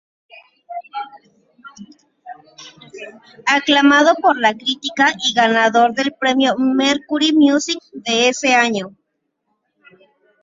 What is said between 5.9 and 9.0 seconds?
del premio Mercury Music de ese año.